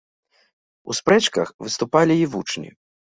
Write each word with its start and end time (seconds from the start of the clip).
У 0.93 0.97
спрэчках 0.99 1.47
выступалі 1.67 2.13
й 2.21 2.25
вучні. 2.33 2.69